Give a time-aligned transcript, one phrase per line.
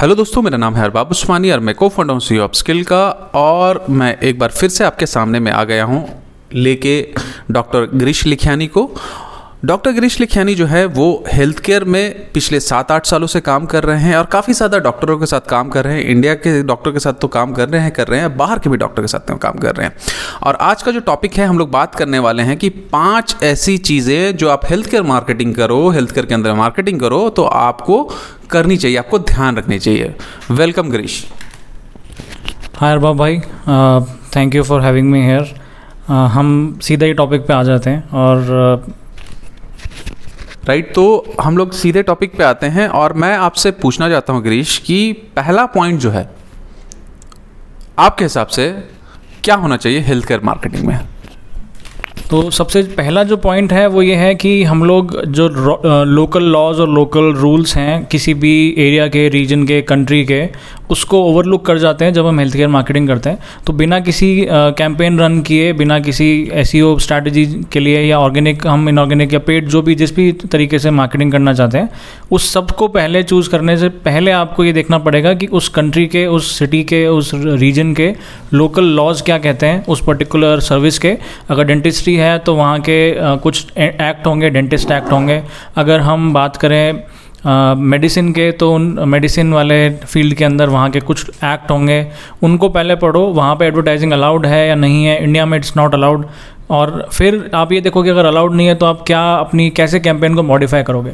[0.00, 2.82] Hello दोस्तों, मेरा नाम है अरबाब उस्मानी और मैं को फाउंडर हूँ सी ऑफ़ स्किल
[2.84, 3.00] का
[3.34, 5.98] और मैं एक बार फिर से आपके सामने में आ गया हूँ
[6.54, 6.94] लेके
[7.50, 8.84] डॉक्टर गिरीश लिखियानी को।
[9.62, 13.64] डॉक्टर गिरीश लिखियानी जो है, वो हेल्थ केयर में पिछले सात आठ सालों से काम
[13.66, 16.62] कर रहे हैं और काफ़ी ज़्यादा डॉक्टरों के साथ काम कर रहे हैं। इंडिया के
[16.62, 19.02] डॉक्टर के साथ तो काम कर रहे हैं, कर रहे हैं, बाहर के भी डॉक्टर
[19.02, 19.94] के साथ तो काम कर रहे हैं।
[20.42, 23.76] और आज का जो टॉपिक है, हम लोग बात करने वाले हैं कि पाँच ऐसी
[23.80, 28.02] चीज़ें जो आप हेल्थ केयर मार्केटिंग करो हेल्थ केयर के अंदर मार्केटिंग करो तो आपको
[28.50, 30.14] करनी चाहिए, आपको ध्यान रखनी चाहिए।
[30.52, 31.24] वेलकम गिरीश।
[32.76, 33.38] हाय अरबाब भाई
[34.36, 35.54] thank you for having me here
[36.08, 38.98] हम सीधा ही टॉपिक पे आ जाते हैं और
[40.64, 44.42] राइट तो हम लोग सीधे टॉपिक पे आते हैं और मैं आपसे पूछना चाहता हूँ
[44.42, 46.28] गिरीश कि पहला पॉइंट जो है,
[47.98, 48.70] आपके हिसाब से
[49.44, 50.98] क्या होना चाहिए हेल्थ केयर मार्केटिंग में?
[52.30, 55.48] तो सबसे पहला जो पॉइंट है वो ये है कि हम लोग जो
[56.06, 60.48] लोकल लॉज और लोकल रूल्स हैं, किसी भी एरिया के रीजन के कंट्री के,
[60.90, 64.46] उसको ओवरलुक कर जाते हैं जब हम हेल्थ केयर मार्केटिंग करते हैं। तो बिना किसी
[64.50, 69.68] कैंपेन रन किए, बिना किसी एस स्ट्रैटेजी के लिए या ऑर्गेनिक हम इनऑर्गेनिक या पेड
[69.68, 71.90] जो भी, जिस भी तरीके से मार्केटिंग करना चाहते हैं,
[72.30, 76.26] उस सबको पहले चूज़ करने से पहले आपको ये देखना पड़ेगा कि उस कंट्री के,
[76.28, 78.12] उस सिटी के, उस रीजन के
[78.52, 81.16] लोकल लॉज क्या कहते हैं, उस पर्टिकुलर सर्विस के।
[81.50, 82.98] अगर डेंटिस्ट्री है तो वहाँ के
[83.38, 85.42] कुछ एक्ट होंगे डेंटिस्ट एक्ट होंगे।
[85.76, 87.02] अगर हम बात करें
[87.82, 92.06] मेडिसिन के तो उन मेडिसिन वाले फ़ील्ड के अंदर वहाँ के कुछ एक्ट होंगे।
[92.42, 95.94] उनको पहले पढ़ो वहाँ पे एडवर्टाइजिंग अलाउड है या नहीं है इंडिया में इट्स नॉट
[95.94, 96.26] अलाउड
[96.70, 100.00] और फिर आप ये देखो कि अगर अलाउड नहीं है तो आप क्या अपनी कैसे
[100.00, 101.12] कैंपेन को मॉडिफाई करोगे?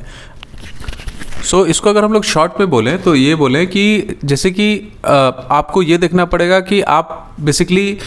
[1.42, 4.92] सो so, इसको अगर हम लोग शॉर्ट में बोलें तो ये बोलें कि जैसे कि
[5.06, 7.98] आपको ये देखना पड़ेगा कि आप बेसिकली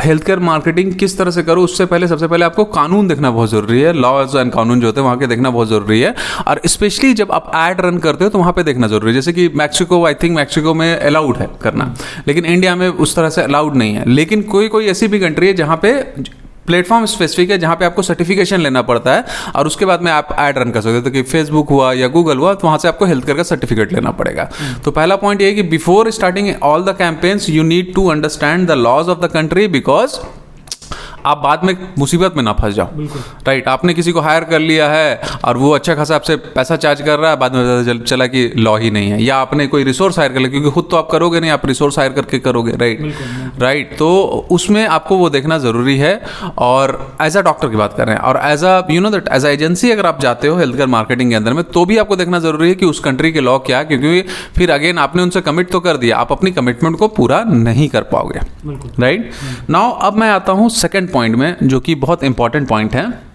[0.00, 3.50] हेल्थ केयर मार्केटिंग किस तरह से करो, उससे पहले, सबसे पहले आपको कानून देखना बहुत
[3.50, 6.14] ज़रूरी है। लॉज एंड कानून जो होते हैं, वहाँ के देखना बहुत ज़रूरी है।
[6.48, 9.32] और स्पेशली जब आप एड रन करते हो तो वहाँ पे देखना ज़रूरी है। जैसे
[9.32, 11.94] कि मैक्सिको आई थिंक मैक्सिको में अलाउड है करना।
[12.28, 15.46] लेकिन इंडिया में उस तरह से अलाउड नहीं है। लेकिन कोई कोई ऐसी भी कंट्री
[15.46, 15.92] है जहाँ पे
[16.70, 20.28] प्लेटफॉर्म स्पेसिफिक है जहाँ पे आपको सर्टिफिकेशन लेना पड़ता है और उसके बाद में आप
[20.38, 22.88] ऐड रन कर सकते हो। तो कि फेसबुक हुआ या गूगल हुआ तो वहाँ से
[22.88, 24.48] आपको हेल्थ केयर का सर्टिफिकेट लेना पड़ेगा।
[24.84, 28.68] तो पहला पॉइंट ये है कि before starting all the campaigns you need to understand
[28.68, 30.18] the laws of the country because
[31.26, 32.88] आप बाद में मुसीबत में ना फंस जाओ।
[33.46, 37.00] राइट आपने किसी को हायर कर लिया है और वो अच्छा खासा आपसे पैसा चार्ज
[37.02, 39.84] कर रहा है बाद में पता चला कि लॉ ही नहीं है। या आपने कोई
[39.84, 42.76] रिसोर्स हायर कर लिया क्योंकि खुद तो आप करोगे नहीं आप रिसोर्स हायर करके करोगे
[42.76, 43.14] राइट
[43.58, 46.14] राइट right, तो उसमें आपको वो देखना ज़रूरी है
[46.58, 49.28] और एज अ डॉक्टर की बात कर रहे हैं और as a you know that
[49.32, 51.98] as a agency अगर आप जाते हो हेल्थ केयर मार्केटिंग के अंदर में तो भी
[51.98, 54.22] आपको देखना ज़रूरी है कि उस कंट्री के लॉ क्या क्योंकि
[54.56, 58.02] फिर अगेन आपने उनसे कमिट तो कर दिया आप अपनी कमिटमेंट को पूरा नहीं कर
[58.12, 58.40] पाओगे।
[59.00, 59.30] राइट
[59.70, 63.29] नाउ अब मैं आता हूँ सेकेंड पॉइंट में जो कि बहुत इंपॉर्टेंट पॉइंट है।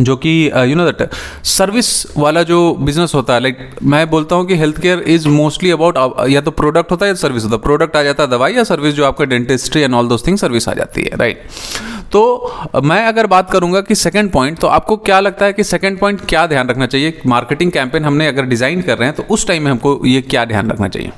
[0.00, 1.10] जो कि यू नो दैट
[1.44, 1.88] सर्विस
[2.18, 5.70] वाला जो बिज़नेस होता है लाइक like, मैं बोलता हूँ कि health care is mostly
[5.70, 5.98] about
[6.30, 8.64] या तो प्रोडक्ट होता है या सर्विस होता है। प्रोडक्ट आ जाता है दवाई या
[8.64, 12.10] सर्विस जो आपका dentistry and all those thing service आ जाती है राइट right?
[12.12, 15.98] तो मैं अगर बात करूँगा कि सेकंड पॉइंट तो आपको क्या लगता है कि सेकंड
[15.98, 17.20] पॉइंट क्या ध्यान रखना चाहिए?
[17.26, 20.44] मार्केटिंग कैंपेन हमने अगर डिज़ाइन कर रहे हैं तो उस टाइम में हमको ये क्या
[20.44, 21.12] ध्यान रखना चाहिए?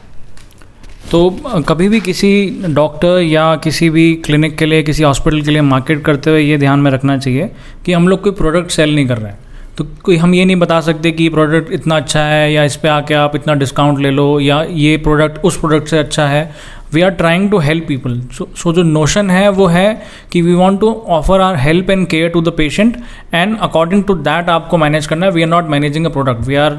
[1.11, 1.29] तो
[1.69, 2.29] कभी भी किसी
[2.75, 6.57] डॉक्टर या किसी भी क्लिनिक के लिए, किसी हॉस्पिटल के लिए मार्केट करते हुए ये
[6.59, 7.51] ध्यान में रखना चाहिए
[7.85, 9.39] कि हम लोग कोई प्रोडक्ट सेल नहीं कर रहे हैं।
[9.77, 12.89] तो कोई हम ये नहीं बता सकते कि प्रोडक्ट इतना अच्छा है या इस पर
[12.89, 16.51] आके आप इतना डिस्काउंट ले लो या ये प्रोडक्ट उस प्रोडक्ट से अच्छा है।
[16.95, 19.89] We are trying to help people so जो नोशन है वो है
[20.33, 22.97] कि we want to offer our help and care to the patient
[23.35, 26.55] and according to that आपको मैनेज करना है। We are not managing a product we
[26.55, 26.73] are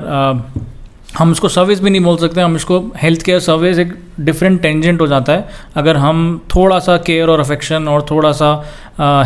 [1.09, 5.01] हम इसको सर्विस भी नहीं बोल सकते हम इसको हेल्थ केयर सर्विस एक डिफरेंट टेंजेंट
[5.01, 6.19] हो जाता है। अगर हम
[6.55, 8.49] थोड़ा सा केयर और अफेक्शन और थोड़ा सा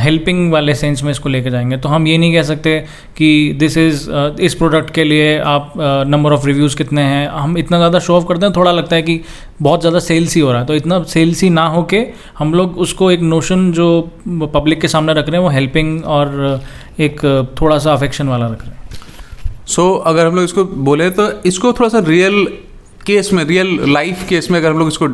[0.01, 2.77] हेल्पिंग uh, वाले सेंस में इसको लेके जाएँगे तो हम ये नहीं कह सकते
[3.17, 7.57] कि दिस इज़ uh, इस प्रोडक्ट के लिए आप नंबर ऑफ़ रिव्यूज़ कितने हैं। हम
[7.57, 9.19] इतना ज़्यादा शो ऑफ़ करते हैं थोड़ा लगता है कि
[9.61, 12.05] बहुत ज़्यादा सेल्स ही हो रहा है। तो इतना सेल्स ही ना हो के
[12.39, 13.89] हम लोग उसको एक नोशन जो
[14.27, 16.61] पब्लिक के सामने रख रहे हैं वो हेल्पिंग और
[16.99, 17.25] एक
[17.61, 18.79] थोड़ा सा अफेक्शन वाला रख रहे हैं।
[19.71, 22.45] सो so, अगर हम लोग इसको बोले तो इसको थोड़ा सा रियल
[23.05, 25.07] केस में रियल लाइफ केस में अगर हम लोग इसको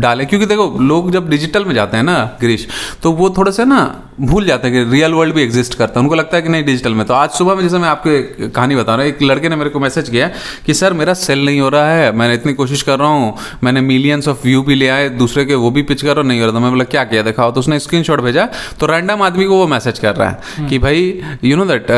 [0.00, 2.66] डालें क्योंकि देखो लोग जब डिजिटल में जाते हैं ना गिरीश
[3.02, 3.80] तो वो थोड़े से ना
[4.20, 6.64] भूल जाते हैं कि रियल वर्ल्ड भी एग्जिस्ट करता है। उनको लगता है कि नहीं
[6.64, 9.48] डिजिटल में। तो आज सुबह में जैसे मैं आपको कहानी बता रहा हूँ एक लड़के
[9.48, 10.30] ने मेरे को मैसेज किया
[10.66, 13.34] कि सर मेरा सेल नहीं हो रहा है मैंने इतनी कोशिश कर रहा हूँ
[13.64, 16.40] मैंने मिलियंस ऑफ़ व्यू भी ले आए दूसरे के वो भी पिच कर रहा नहीं
[16.40, 18.48] हो रहा था। मैं बोला क्या किया दिखाओ। तो उसने स्क्रीन भेजा
[18.80, 21.90] तो रैंडम आदमी को वो मैसेज कर रहा है हम्म। कि भाई यू नो दैट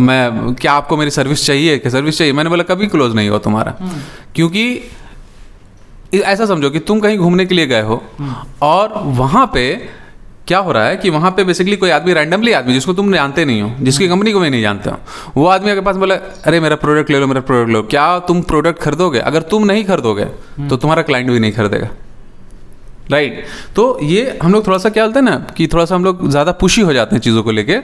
[0.00, 1.78] मैं क्या आपको मेरी सर्विस चाहिए?
[1.78, 2.32] कि सर्विस चाहिए?
[2.32, 4.00] मैंने बोला कभी क्लोज नहीं हुआ तुम्हारा। हम्म।
[4.34, 4.87] क्योंकि
[6.14, 8.02] ऐसा समझो कि तुम कहीं घूमने के लिए गए हो
[8.62, 9.64] और वहाँ पे
[10.46, 13.44] क्या हो रहा है कि वहाँ पे बेसिकली कोई आदमी रैंडमली आदमी जिसको तुम जानते
[13.44, 16.14] नहीं हो जिसकी कंपनी को मैं नहीं जानता हूँ वो आदमी अगर पास बोला
[16.44, 19.18] अरे मेरा प्रोडक्ट ले लो मेरा प्रोडक्ट लो क्या तुम प्रोडक्ट खरीदोगे?
[19.20, 20.24] अगर तुम नहीं खरीदोगे
[20.68, 21.88] तो तुम्हारा क्लाइंट भी नहीं खरीदेगा।
[23.10, 23.74] Right right.
[23.76, 26.28] तो ये हम लोग थोड़ा सा क्या होता है ना कि थोड़ा सा हम लोग
[26.30, 27.78] ज़्यादा पुशी हो जाते हैं चीज़ों को लेके।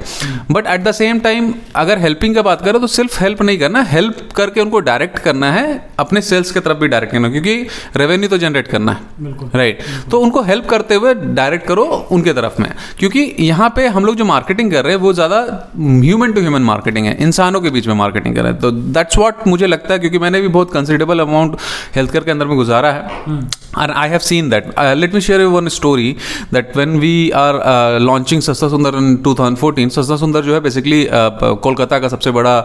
[0.50, 3.82] But at the same time अगर हेल्पिंग का बात करें तो सिर्फ़ हेल्प नहीं करना
[3.91, 5.65] हेल्प करके उनको डायरेक्ट करना है
[5.99, 7.56] अपने सेल्स की तरफ़ भी डायरेक्ट करना क्योंकि
[7.97, 10.11] रेवेन्यू तो जनरेट करना है। Right right.
[10.11, 14.17] तो उनको हेल्प करते हुए डायरेक्ट करो उनके तरफ़ में। क्योंकि यहाँ पे हम लोग
[14.17, 15.41] जो मार्केटिंग कर रहे हैं वो ज़्यादा
[15.79, 19.19] ह्यूमन टू ह्यूमन मार्केटिंग है इंसानों के बीच में मार्केटिंग कर रहे हैं। तो दैट्स
[19.19, 21.56] वॉट मुझे लगता है क्योंकि मैंने भी बहुत कंसिडरेबल अमाउंट
[21.97, 25.23] हेल्थ केयर के अंदर में गुजारा है। And I have seen that let let me
[25.26, 26.09] share you one story
[26.55, 31.06] that when we are uh, launching सस्ता सुंदर in 2014 सस्ता सुंदर जो है बेसिकली
[31.12, 32.61] कोलकाता uh, का सबसे बड़ा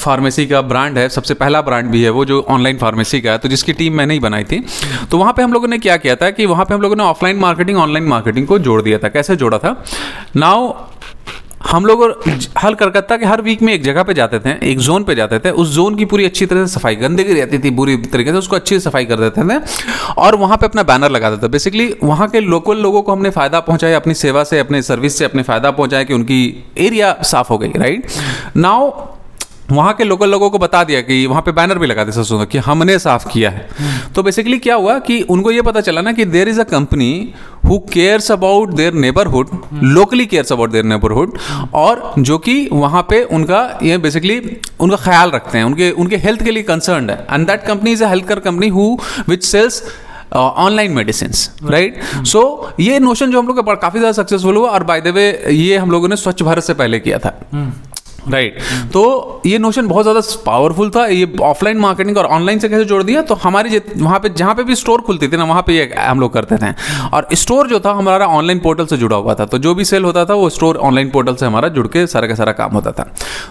[0.00, 3.32] फार्मेसी uh, का ब्रांड है सबसे पहला ब्रांड भी है वो जो ऑनलाइन फार्मेसी का
[3.32, 4.64] है तो जिसकी टीम मैंने ही बनाई थी।
[5.10, 7.02] तो वहाँ पे हम लोगों ने क्या किया था कि वहाँ पे हम लोगों ने
[7.02, 9.84] ऑफलाइन मार्केटिंग ऑनलाइन मार्केटिंग को जोड़ दिया था। कैसे जोड़ा था?
[10.36, 10.72] नाउ
[11.64, 12.02] हम लोग
[12.58, 15.38] हल कलकत्ता के हर वीक में एक जगह पे जाते थे, एक जोन पे जाते
[15.38, 18.38] थे, उस जोन की पूरी अच्छी तरह से सफ़ाई, गंदगी रहती थी बुरी तरीके से,
[18.38, 19.58] उसको अच्छी सफ़ाई कर देते थे
[20.18, 23.30] और वहाँ पे अपना बैनर लगा देते थे। बेसिकली वहाँ के लोकल लोगों को हमने
[23.30, 27.48] फ़ायदा पहुँचाया, अपनी सेवा से, अपने सर्विस से अपने फ़ायदा पहुँचाया कि उनकी एरिया साफ़
[27.48, 28.06] हो गई राइट
[28.56, 28.90] नाउ
[29.70, 32.44] वहाँ के लोकल लोगों को बता दिया कि वहाँ पे बैनर भी लगा दे ससुर
[32.46, 33.68] कि हमने साफ़ किया है।
[34.14, 37.10] तो बेसिकली क्या हुआ कि उनको ये पता चला ना कि there is a company
[37.64, 41.38] who cares about their neighbourhood locally cares about their neighbourhood
[41.74, 44.38] और जो कि वहाँ पे उनका ये बेसिकली
[44.80, 48.04] उनका ख्याल रखते हैं, उनके उनके हेल्थ के लिए कंसर्न है। And that company is
[48.04, 48.96] a health care company who
[49.28, 49.82] which sells
[50.34, 51.32] online medicine
[51.70, 52.44] right so
[52.80, 55.90] ये नोशन जो हम लोग काफ़ी ज़्यादा सक्सेसफुल हुआ और बाय द वे ये हम
[55.90, 57.38] लोगों ने स्वच्छ भारत से पहले किया था.
[58.24, 58.92] Right right.
[58.92, 63.02] तो ये नोशन बहुत ज़्यादा पावरफुल था। ये ऑफलाइन मार्केटिंग और ऑनलाइन से कैसे जोड़
[63.02, 63.22] दिया?
[63.22, 66.20] तो हमारी वहाँ पे, जहाँ पे भी स्टोर खुलती थी ना, वहाँ पे ये हम
[66.20, 66.72] लोग करते थे।
[67.08, 70.04] और स्टोर जो था, हमारा ऑनलाइन पोर्टल से जुड़ा हुआ था। तो जो भी सेल
[70.04, 72.92] होता था, वो स्टोर ऑनलाइन पोर्टल से हमारा जुड़ के सारा का सारा काम होता
[72.92, 73.06] था।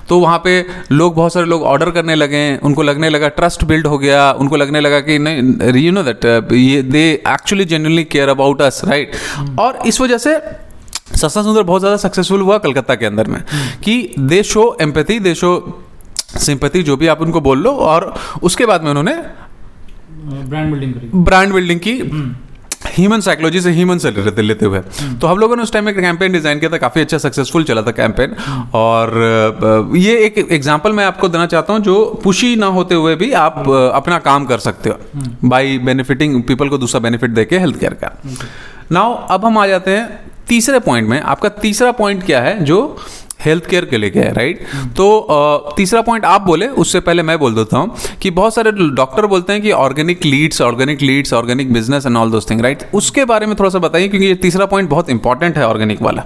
[0.09, 0.59] तो वहाँ पे
[0.91, 4.55] लोग, बहुत सारे लोग ऑर्डर करने लगे। उनको लगने लगा ट्रस्ट बिल्ड हो गया। उनको
[4.55, 9.11] लगने लगा कि नहीं यू नो दैट ये they actually genuinely care about us right
[9.59, 10.35] और इस वजह से
[11.15, 13.41] सस्ता सुंदर बहुत ज़्यादा सक्सेसफुल हुआ कलकत्ता के अंदर में
[13.83, 15.51] कि they show empathy they show
[16.39, 18.13] sympathy जो भी आप उनको बोल लो और
[18.43, 19.13] उसके बाद में उन्होंने
[20.23, 21.99] ब्रांड बिल्डिंग ब्रांड बिल्डिंग की
[22.87, 25.89] ह्यूमन साइकोलॉजी से ह्यूमन से लेते लेते हुए। हम्म। तो हम लोगों ने उस टाइम
[25.89, 30.37] एक कैंपेन डिज़ाइन किया था काफ़ी अच्छा सक्सेसफुल चला था कैंपेन हम्म। और ये एक
[30.51, 34.19] एग्जांपल मैं आपको देना चाहता हूँ जो पुशी ना होते हुए भी आप हम्म। अपना
[34.19, 38.11] काम कर सकते हो बाई बेनिफिटिंग पीपल को दूसरा बेनिफिट देके हेल्थ केयर का
[38.91, 42.79] नाउ अब हम आ जाते हैं तीसरे पॉइंट में, आपका तीसरा पॉइंट क्या है जो
[43.41, 44.61] हेल्थ केयर के लेके है राइट
[44.97, 49.25] तो तीसरा पॉइंट आप बोले, उससे पहले मैं बोल देता हूँ कि बहुत सारे डॉक्टर
[49.25, 53.25] बोलते हैं कि organic leads organic leads organic business and all those thing right उसके
[53.25, 56.25] बारे में थोड़ा सा बताइए, क्योंकि ये तीसरा पॉइंट बहुत इंपॉर्टेंट है ऑर्गेनिक वाला।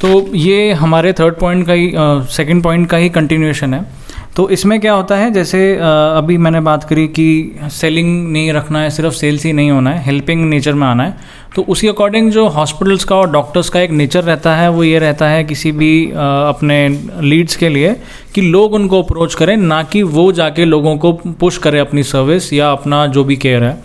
[0.00, 1.92] तो ये हमारे थर्ड पॉइंट का ही
[2.32, 3.84] सेकंड पॉइंट का ही कंटिन्यूएशन है।
[4.38, 7.24] तो इसमें क्या होता है, जैसे अभी मैंने बात करी कि
[7.70, 11.16] सेलिंग नहीं रखना है, सिर्फ़ सेल्स ही नहीं होना है हेल्पिंग नेचर में आना है
[11.54, 14.98] तो उसी अकॉर्डिंग जो हॉस्पिटल्स का और डॉक्टर्स का एक नेचर रहता है, वो ये
[14.98, 16.88] रहता है किसी भी अपने
[17.22, 17.94] लीड्स के लिए
[18.34, 22.52] कि लोग उनको अप्रोच करें, ना कि वो जाके लोगों को पुश करें अपनी सर्विस
[22.52, 23.76] या अपना जो भी केयर है।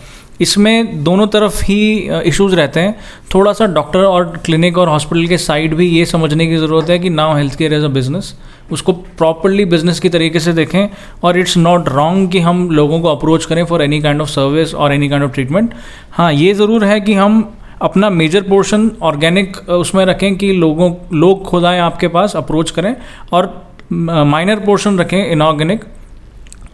[0.42, 1.80] इसमें दोनों तरफ़ ही
[2.26, 2.96] इश्यूज़ रहते हैं।
[3.34, 7.00] थोड़ा सा डॉक्टर और क्लिनिक और हॉस्पिटल के साइड भी ये समझने की ज़रूरत है
[7.00, 8.34] कि now health care as a business
[8.72, 10.88] उसको प्रॉपरली बिज़नेस की तरीके से देखें
[11.24, 14.74] और इट्स नॉट रॉन्ग कि हम लोगों को अप्रोच करें for any kind of service
[14.76, 15.74] और एनी काइंड ऑफ़ ट्रीटमेंट
[16.12, 17.44] हाँ ये ज़रूर है कि हम
[17.82, 22.96] अपना मेजर पोर्शन ऑर्गेनिक उसमें रखें कि लोगों, लोग खुद आएँ आपके पास अप्रोच करें
[23.34, 23.52] और
[23.92, 25.84] माइनर पोर्शन रखें इनऑर्गेनिक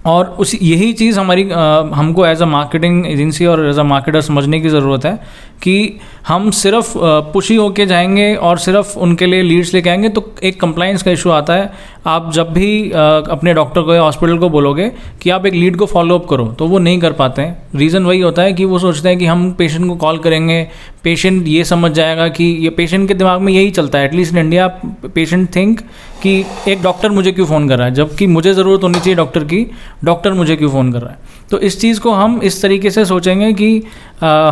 [0.06, 4.22] और उस यही चीज़ हमारी आ, हमको एज अ मार्केटिंग एजेंसी और एज अ मार्केटर
[4.22, 5.20] समझने की ज़रूरत है
[5.64, 6.94] कि हम सिर्फ़
[7.34, 11.30] पुशी होके जाएँगे और सिर्फ़ उनके लिए लीड्स लेके आएँगे तो एक कंप्लाइंस का इशू
[11.30, 11.72] आता है।
[12.08, 15.86] आप जब भी अपने डॉक्टर को या हॉस्पिटल को बोलोगे कि आप एक लीड को
[15.86, 19.10] फॉलोअप करो तो वो नहीं कर पाते हैं। रीज़न वही होता है कि वो सोचते
[19.10, 20.68] हैं कि हम पेशेंट को कॉल करेंगे
[21.04, 24.40] पेशेंट ये समझ जाएगा कि ये पेशेंट के दिमाग में यही चलता है। At least in
[24.40, 24.68] India
[25.16, 25.82] patient think
[26.24, 27.94] कि एक डॉक्टर मुझे क्यों फ़ोन कर रहा है?
[27.94, 29.66] जबकि मुझे ज़रूरत होनी चाहिए डॉक्टर की
[30.04, 31.38] डॉक्टर मुझे क्यों फ़ोन कर रहा है?
[31.52, 33.82] तो इस चीज़ को हम इस तरीके से सोचेंगे कि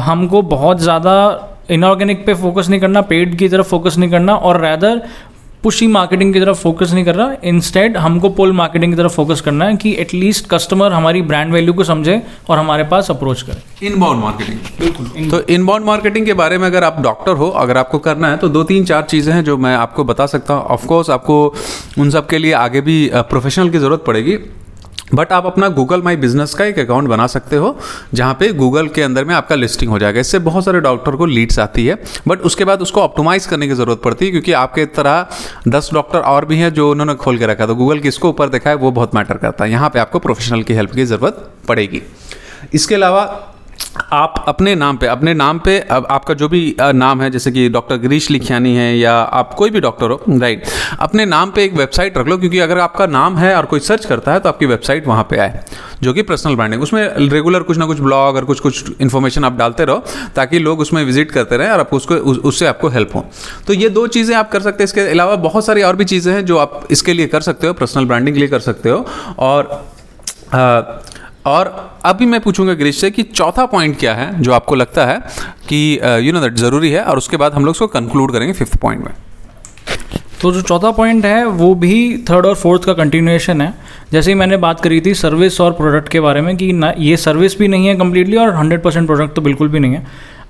[0.03, 0.96] हमको बहुत ज़्यादा
[1.71, 5.01] इनऑर्गेनिक पे फोकस नहीं करना पेड की तरफ़ फोकस नहीं करना और रैदर
[5.63, 9.41] पुशी मार्केटिंग की तरफ़ फोकस नहीं कर रहा इंस्टेड हमको पुल मार्केटिंग की तरफ़ फोकस
[9.41, 13.87] करना है कि एटलीस्ट कस्टमर हमारी ब्रांड वैल्यू को समझे और हमारे पास अप्रोच करे।
[13.87, 17.99] इनबाउंड मार्केटिंग बिल्कुल। तो इनबाउंड मार्केटिंग के बारे में अगर आप डॉक्टर हो अगर आपको
[17.99, 21.09] करना है तो दो तीन चार चीज़ें हैं जो मैं आपको बता सकता हूँ। ऑफकोर्स
[21.09, 21.43] आपको
[21.99, 24.37] उन सब के लिए आगे भी प्रोफेशनल की ज़रूरत पड़ेगी।
[25.07, 27.77] बट आप अपना गूगल माई बिज़नेस का एक अकाउंट बना सकते हो,
[28.13, 31.25] जहाँ पे गूगल के अंदर में आपका लिस्टिंग हो जाएगा। इससे बहुत सारे डॉक्टर को
[31.25, 31.97] लीड्स आती है
[32.27, 35.27] बट उसके बाद उसको ऑप्टोमाइज करने की ज़रूरत पड़ती है, क्योंकि आपके तरह
[35.67, 38.69] दस डॉक्टर और भी हैं जो उन्होंने खोल के रखा था गूगल किसको ऊपर देखा
[38.69, 42.01] है, वो बहुत मैटर करता है। यहाँ पर आपको प्रोफेशनल की हेल्प की ज़रूरत पड़ेगी।
[42.73, 43.53] इसके अलावा
[44.13, 47.67] आप अपने नाम पे, अपने नाम पे, अब आपका जो भी नाम है, जैसे कि
[47.69, 50.63] डॉक्टर गिरीश लिखियानी है या आप कोई भी डॉक्टर हो, राइट,
[50.99, 54.05] अपने नाम पे एक वेबसाइट रख लो, क्योंकि अगर आपका नाम है और कोई सर्च
[54.05, 55.63] करता है तो आपकी वेबसाइट वहाँ पे आए,
[56.01, 59.57] जो कि पर्सनल ब्रांडिंग, उसमें रेगुलर कुछ ना कुछ ब्लॉग और कुछ कुछ इन्फॉर्मेशन आप
[59.57, 60.03] डालते रहो,
[60.35, 63.25] ताकि लोग उसमें विज़िट करते रहें और आपको उसको उससे आपको हेल्प हो।
[63.67, 66.33] तो ये दो चीज़ें आप कर सकते हैं, इसके अलावा बहुत सारी और भी चीज़ें
[66.33, 69.05] हैं, जो आप इसके लिए कर सकते हो, पर्सनल ब्रांडिंग के लिए कर सकते हो,
[69.39, 69.85] और
[71.47, 71.67] और
[72.05, 75.19] अभी मैं पूछूँगा गिरीश से कि चौथा पॉइंट क्या है जो आपको लगता है
[75.69, 75.77] कि
[76.21, 79.03] यू नो दैट ज़रूरी है और उसके बाद हम लोग उसको कंक्लूड करेंगे फिफ्थ पॉइंट
[79.05, 79.13] में।
[80.41, 83.73] तो जो चौथा पॉइंट है, वो भी थर्ड और फोर्थ का कंटिन्यूएशन है।
[84.11, 87.17] जैसे ही मैंने बात करी थी सर्विस और प्रोडक्ट के बारे में कि ना, ये
[87.17, 90.05] सर्विस भी नहीं है कम्प्लीटली और हंड्रेड परसेंट प्रोडक्ट तो बिल्कुल भी नहीं है।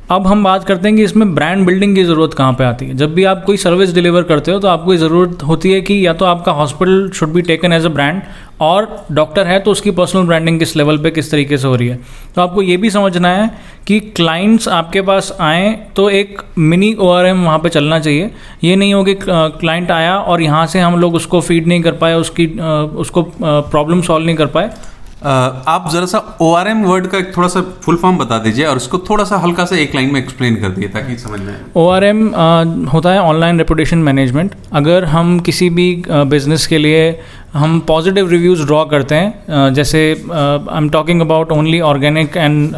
[0.09, 2.93] अब हम बात करते हैं कि इसमें ब्रांड बिल्डिंग की ज़रूरत कहाँ पे आती है।
[2.97, 6.13] जब भी आप कोई सर्विस डिलीवर करते हो तो आपको ज़रूरत होती है कि या
[6.13, 8.21] तो आपका hospital should be taken as a brand
[8.61, 11.87] और डॉक्टर है तो उसकी पर्सनल ब्रांडिंग किस लेवल पे, किस तरीके से हो रही
[11.87, 11.99] है।
[12.35, 13.49] तो आपको ये भी समझना है
[13.87, 18.31] कि क्लाइंट्स आपके पास आएँ तो एक मिनी ओ आर एम वहाँ पर चलना चाहिए।
[18.63, 21.91] ये नहीं हो कि क्लाइंट आया और यहाँ से हम लोग उसको फ़ीड नहीं कर
[21.93, 22.47] पाए, उसकी
[22.97, 24.71] उसको प्रॉब्लम सॉल्व नहीं कर पाए।
[25.24, 28.65] आप जरा सा ओ आर एम वर्ड का एक थोड़ा सा फुल फॉर्म बता दीजिए
[28.65, 31.53] और उसको थोड़ा सा हल्का सा एक लाइन में एक्सप्लेन कर दिए ताकि समझ में
[31.75, 32.27] ओ आर एम
[32.93, 37.19] होता है ऑनलाइन रेपुटेशन मैनेजमेंट अगर हम किसी भी बिज़नेस के लिए
[37.53, 40.01] हम पॉजिटिव रिव्यूज़ ड्रॉ करते हैं जैसे
[40.33, 42.75] I am talking about only organic and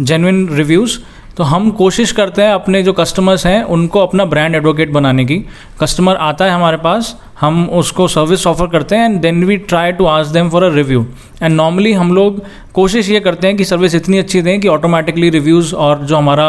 [0.00, 0.98] genuine reviews
[1.36, 5.36] तो हम कोशिश करते हैं अपने जो कस्टमर्स हैं, उनको अपना ब्रांड एडवोकेट बनाने की।
[5.80, 9.92] कस्टमर आता है हमारे पास हम उसको सर्विस ऑफ़र करते हैं and then we try
[9.92, 11.06] to ask them for a review
[11.42, 12.42] and normally हम लोग
[12.74, 16.48] कोशिश ये करते हैं कि सर्विस इतनी अच्छी दें कि ऑटोमेटिकली रिव्यूज़ और जो हमारा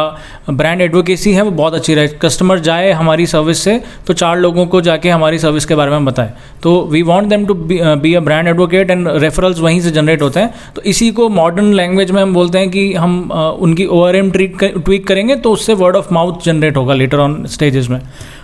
[0.50, 4.66] ब्रांड एडवोकेसी है वो बहुत अच्छी रहे। कस्टमर जाए हमारी सर्विस से तो चार लोगों
[4.66, 6.34] को जाके हमारी सर्विस के बारे में बताए।
[6.64, 10.40] तो we want them to be a brand advocate and referrals वहीं से जनरेट होते
[10.40, 14.02] हैं। तो इसी को मॉडर्न लैंग्वेज में हम बोलते हैं कि हम uh, उनकी ओ
[14.04, 18.00] आर एम ट्वीक करेंगे तो उससे वर्ड ऑफ़ माउथ जनरेट होगा लेटर ऑन स्टेजेस में।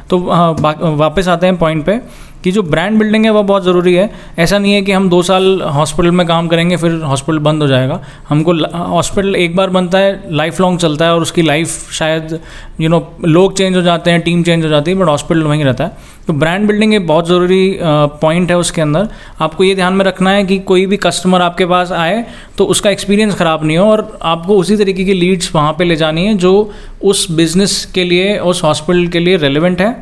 [0.09, 1.99] तो uh, वापस आते हैं पॉइंट पे।
[2.43, 5.21] कि जो ब्रांड बिल्डिंग है, वह बहुत ज़रूरी है। ऐसा नहीं है कि हम दो
[5.23, 8.53] साल हॉस्पिटल में काम करेंगे, फिर हॉस्पिटल बंद हो जाएगा। हमको
[8.87, 12.39] हॉस्पिटल एक बार बनता है लाइफ लॉन्ग चलता है, और उसकी लाइफ शायद
[12.81, 15.63] यू नो लोग चेंज हो जाते हैं टीम चेंज हो जाती है बट हॉस्पिटल वहीं
[15.65, 17.77] रहता है। तो ब्रांड बिल्डिंग एक बहुत ज़रूरी
[18.21, 19.07] पॉइंट है उसके अंदर।
[19.41, 22.25] आपको ये ध्यान में रखना है कि कोई भी कस्टमर आपके पास आए
[22.57, 25.95] तो उसका एक्सपीरियंस ख़राब नहीं हो, और आपको उसी तरीके की लीड्स वहाँ पर ले
[25.95, 26.71] जानी है, जो
[27.03, 29.95] उस बिज़नेस के लिए, उस हॉस्पिटल के लिए रेलिवेंट है।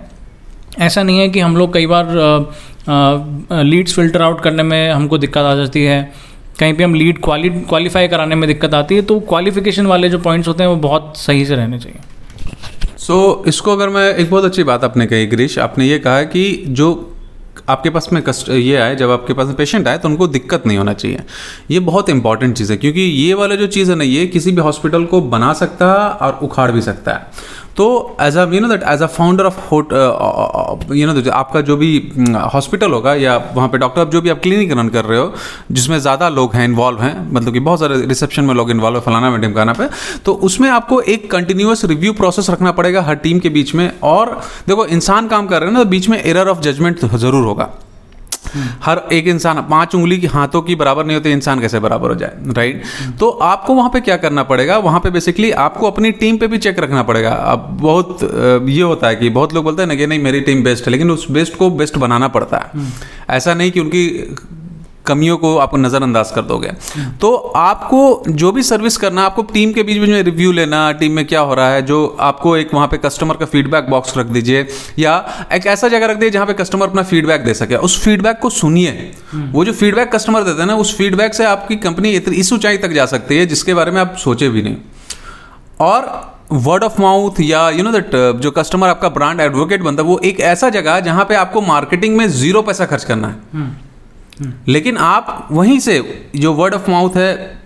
[0.80, 2.08] ऐसा नहीं है कि हम लोग कई बार
[3.64, 6.14] लीड्स फ़िल्टर आउट करने में हमको दिक्कत आ जाती है।
[6.60, 10.20] कहीं पे हम लीड क्वाली क्वालिफाई कराने में दिक्कत आती है तो क्वालिफिकेशन वाले जो
[10.20, 12.00] पॉइंट्स होते हैं वो बहुत सही से रहने चाहिए।
[12.98, 16.24] सो so, इसको अगर मैं एक बहुत अच्छी बात आपने कही गिरीश आपने ये कहा
[16.24, 17.12] कि जो
[17.70, 20.66] आपके पास में कस्ट ये आए जब आपके पास में पेशेंट आए तो उनको दिक्कत
[20.68, 21.20] नहीं होना चाहिए।
[21.72, 24.62] ये बहुत इंपॉर्टेंट चीज़ है क्योंकि ये वाला जो चीज़ है ना ये किसी भी
[24.62, 27.86] हॉस्पिटल को बना सकता है और उखाड़ भी सकता है। तो
[28.22, 31.90] as a you know that as a founder of you know आपका जो भी
[32.54, 35.34] हॉस्पिटल होगा या वहाँ पे डॉक्टर जो भी आप क्लिनिक रन कर रहे हो,
[35.72, 39.04] जिसमें ज़्यादा लोग हैं इन्वॉल्व हैं मतलब कि बहुत सारे रिसेप्शन में लोग इन्वॉल्व है,
[39.04, 39.88] फलाना में ढिमकाना पे
[40.26, 44.40] तो उसमें आपको एक कंटिन्यूस रिव्यू प्रोसेस रखना पड़ेगा हर टीम के बीच में और
[44.68, 47.70] देखो, इंसान काम कर रहे हैं ना तो बीच में एरर ऑफ़ जजमेंट ज़रूर होगा।
[48.84, 52.16] हर एक इंसान पाँच उंगली की हाथों की बराबर नहीं होती इंसान कैसे बराबर हो
[52.16, 52.84] जाए राइट
[53.20, 54.78] तो आपको वहाँ पे क्या करना पड़ेगा?
[54.80, 58.20] वहाँ पे बेसिकली आपको अपनी टीम पे भी चेक रखना पड़ेगा। अब बहुत
[58.70, 60.92] ये होता है कि बहुत लोग बोलते हैं ना कि नहीं मेरी टीम बेस्ट है
[60.92, 62.92] लेकिन उस बेस्ट को बेस्ट बनाना पड़ता है। हम्म।
[63.30, 64.36] ऐसा नहीं कि उनकी
[65.08, 66.72] कमियों को आप नज़रअंदाज कर दोगे।
[67.22, 71.26] तो आपको जो भी सर्विस करना, आपको टीम के बीच में रिव्यू लेना टीम में
[71.26, 74.66] क्या हो रहा है, जो आपको एक वहाँ पे कस्टमर का फीडबैक बॉक्स रख दीजिए,
[75.00, 78.40] या एक ऐसा जगह रख दीजिए जहाँ पे कस्टमर अपना फीडबैक दे सके। उस फीडबैक
[78.40, 82.54] को सुनिए। वो जो फीडबैक कस्टमर देते हैं ना, उस फीडबैक से आपकी कंपनी इस
[82.54, 84.76] ऊंचाई तक जा सकती है, जिसके बारे में आप सोचे भी नहीं।
[85.82, 90.10] और वर्ड ऑफ़ माउथ या यू नो दैट जो कस्टमर आपका ब्रांड एडवोकेट बनता है,
[90.10, 93.36] वो एक ऐसा जगह जहाँ पे आपको मार्केटिंग में ज़ीरो पैसा खर्च करना है।
[94.68, 96.02] लेकिन आप वहीं से
[96.36, 97.60] जो वर्ड ऑफ़ माउथ है,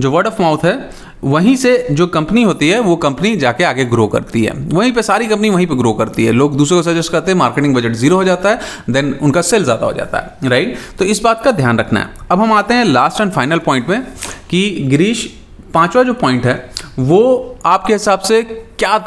[0.00, 0.78] जो वर्ड ऑफ़ माउथ है,
[1.24, 5.02] वहीं से जो कंपनी होती है, वो कंपनी जाके आगे ग्रो करती है। वहीं पे
[5.02, 7.92] सारी कंपनी वहीं पे ग्रो करती है। लोग दूसरे को सजेस्ट करते हैं मार्केटिंग बजट
[7.94, 11.42] ज़ीरो हो जाता है देन उनका सेल ज़्यादा हो जाता है राइट तो इस बात
[11.44, 14.02] का ध्यान रखना है। अब हम आते हैं लास्ट एंड फाइनल पॉइंट में
[14.50, 15.26] कि गिरीश,
[15.74, 18.98] पांचवा जो पॉइंट है, वो आपके हिसाब से क्या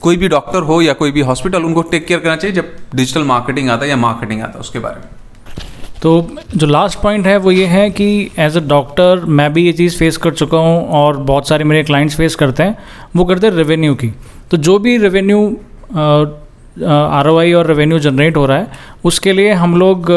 [0.00, 3.24] कोई भी डॉक्टर हो या कोई भी हॉस्पिटल उनको टेक केयर करना चाहिए जब डिजिटल
[3.24, 5.08] मार्केटिंग आता है या मार्केटिंग आता है उसके बारे में।
[6.04, 6.10] तो
[6.56, 8.06] जो लास्ट पॉइंट है वो ये है कि
[8.38, 11.82] एज अ डॉक्टर मैं भी ये चीज़ फेस कर चुका हूँ और बहुत सारे मेरे
[11.82, 12.76] क्लाइंट्स फेस करते हैं,
[13.16, 14.12] वो करते हैं रेवेन्यू की।
[14.50, 15.46] तो जो भी रेवेन्यू
[15.96, 18.68] आर और रेवेन्यू जनरेट हो रहा है,
[19.04, 20.10] उसके लिए हम लोग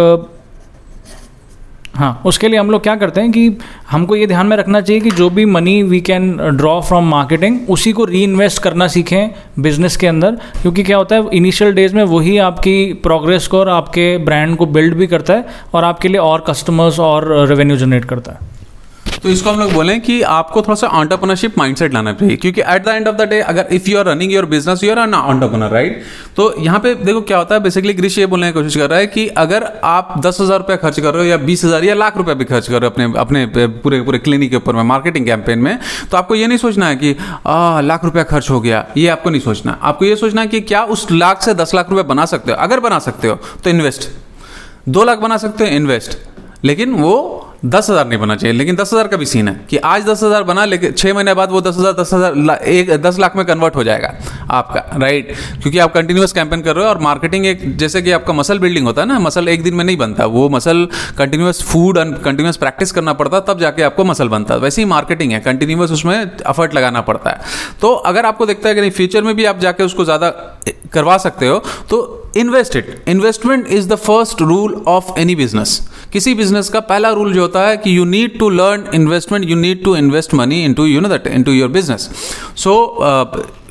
[1.98, 3.58] हाँ उसके लिए हम लोग क्या करते हैं कि
[3.92, 7.60] हमको ये ध्यान में रखना चाहिए कि जो भी money we can draw from marketing
[7.70, 11.96] उसी को री इन्वेस्ट करना सीखें बिज़नेस के अंदर। क्योंकि क्या होता है इनिशियल डेज़
[11.96, 16.08] में वही आपकी प्रोग्रेस को और आपके ब्रांड को बिल्ड भी करता है और आपके
[16.08, 18.56] लिए और कस्टमर्स और रेवेन्यू जनरेट करता है।
[19.24, 22.84] तो इसको हम लोग बोलें कि आपको थोड़ा सा ऑन्टरप्रनरशिप माइंडसेट लाना चाहिए, क्योंकि at
[22.86, 25.14] the end of the day अगर if you are running your business you are an
[25.14, 26.04] entrepreneur right
[26.36, 29.00] तो यहाँ पे देखो क्या होता है बेसिकली ग्रीश ये बोलने की कोशिश कर रहा
[29.00, 31.96] है कि अगर आप दस हज़ार रुपया खर्च कर रहे हो या बीस हज़ार या
[31.96, 33.46] लाख रुपया भी खर्च कर रहे हो अपने अपने
[33.80, 35.78] पूरे पूरे क्लिनिक के ऊपर में मार्केटिंग कैंपेन में
[36.12, 37.16] तो आपको ये नहीं सोचना है कि
[37.88, 40.84] लाख रुपया खर्च हो गया। ये आपको नहीं सोचना। आपको ये सोचना है कि क्या
[40.86, 42.58] उस लाख से दस लाख रुपया बना सकते हो?
[42.58, 44.10] अगर बना सकते हो तो इन्वेस्ट
[44.90, 46.18] दो लाख बना सकते हो इन्वेस्ट
[46.66, 49.78] लेकिन वो दस हज़ार नहीं बना चाहिए, लेकिन दस हज़ार का भी सीन है कि
[49.80, 53.20] आज दस हज़ार बना, लेकिन छः महीने बाद वो दस हज़ार दस हज़ार एक, दस
[53.20, 54.14] लाख में कन्वर्ट हो जाएगा
[54.52, 58.34] आपका राइट क्योंकि आप कंटिन्यूस कैंपेन कर रहे हो और मार्केटिंग एक, जैसे कि आपका
[58.34, 60.88] मसल बिल्डिंग होता है ना मसल एक दिन में नहीं बनता, वो muscle
[61.18, 64.86] continuous food and continuous practice करना पड़ता, तब जाके आपको मसल बनता है। वैसे ही
[64.88, 67.42] मार्केटिंग है कंटिन्यूस उसमें एफर्ट लगाना पड़ता है।
[67.82, 70.30] तो अगर आपको देखता है कि नहीं फ्यूचर में भी आप जाके उसको ज़्यादा
[70.94, 71.60] करवा सकते हो
[71.90, 75.80] तो invest it investment is the first rule of any business
[76.14, 79.56] किसी बिज़नेस का पहला रूल जो होता है कि you need to learn investment you
[79.56, 82.10] need to invest money into you know that into your business
[82.56, 82.76] so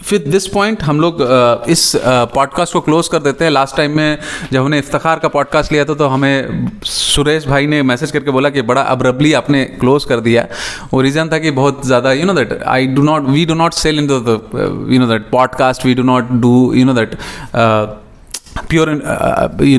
[0.03, 1.93] फिर दिस पॉइंट हम लोग uh, इस
[2.35, 4.19] पॉडकास्ट uh, को क्लोज कर देते हैं। लास्ट टाइम में
[4.53, 8.51] जब हमने इफ्तार का पॉडकास्ट लिया था तो हमें सुरेश भाई ने मैसेज करके बोला
[8.51, 10.47] कि बड़ा अब्रबली आपने क्लोज कर दिया।
[10.93, 13.73] वो रीज़न था कि बहुत ज़्यादा you know that I do not we do not
[13.73, 14.41] sell in the
[14.93, 17.19] you know that podcast we do not do you know that
[18.69, 18.91] pure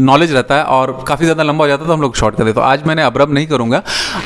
[0.02, 2.54] knowledge रहता है और काफ़ी ज़्यादा लंबा हो जाता है तो हम लोग शॉर्ट करते
[2.54, 3.82] तो आज मैंने अब्रब नहीं करूँगा।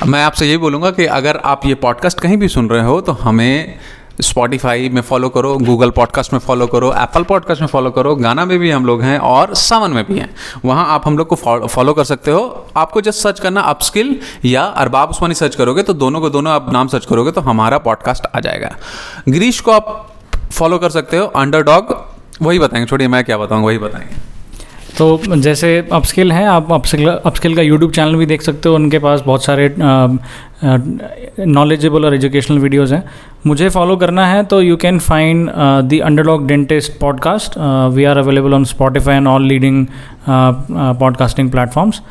[0.08, 3.12] मैं आपसे यही बोलूँगा कि अगर आप ये पॉडकास्ट कहीं भी सुन रहे हो तो
[3.14, 3.80] हमें
[4.22, 8.46] स्पॉटिफाई में फॉलो करो गूगल पॉडकास्ट में फॉलो करो एप्पल पॉडकास्ट में फॉलो करो, गाना
[8.46, 10.30] में भी हम लोग हैं और सावन में भी हैं।
[10.66, 11.36] वहाँ आप हम लोग को
[11.68, 15.94] फॉलो कर सकते हो। आपको जस्ट सर्च करना अपस्किल या अरबाब उस्मानी सर्च करोगे तो
[15.96, 18.76] दोनों को दोनों आप नाम सर्च करोगे तो हमारा पॉडकास्ट आ जाएगा।
[19.30, 20.12] गिरीश को आप
[20.52, 21.96] फॉलो कर सकते हो अंडर डॉग
[22.42, 24.31] वही बताएँगे, छोड़िए, मैं क्या बताऊँगा वही बताएँगे।
[24.98, 29.00] तो जैसे अपस्किल हैं, आप अपस्किल अपस्किल का यूट्यूब चैनल भी देख सकते हो, उनके
[29.00, 29.76] पास बहुत सारे
[31.48, 33.04] नॉलेजेबल और एजुकेशनल वीडियोज़ हैं।
[33.48, 35.50] मुझे फॉलो करना है तो you can find
[35.90, 37.58] the underdog dentist podcast
[37.94, 39.86] we are available on Spotify and all leading
[40.30, 42.02] podcasting platforms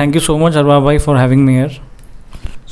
[0.00, 1.87] thank you so much Arbab भाई for having me here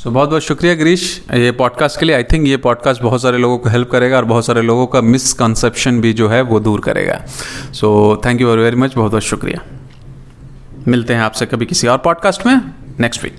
[0.03, 3.37] so बहुत बहुत शुक्रिया गिरीश। ये पॉडकास्ट के लिए आई थिंक ये पॉडकास्ट बहुत सारे
[3.37, 6.79] लोगों को हेल्प करेगा और बहुत सारे लोगों का मिसकंसेप्शन भी जो है वो दूर
[6.79, 7.25] करेगा।
[7.73, 9.61] So thank you very much बहुत बहुत शुक्रिया।
[10.87, 12.61] मिलते हैं आपसे कभी किसी और पॉडकास्ट में।
[12.99, 13.37] Next week